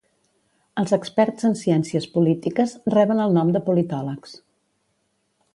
[0.83, 4.35] Els experts en ciències polítiques reben el nom de politòlegs.